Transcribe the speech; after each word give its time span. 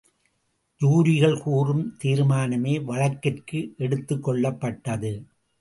ஜூரிகள் 0.81 1.41
கூறும் 1.41 1.97
தீர்மானமே 2.03 2.83
வழக்கிற்கு 2.83 3.73
எடுத்துக் 3.77 4.23
கொள்ளப்பட்டது. 4.23 5.25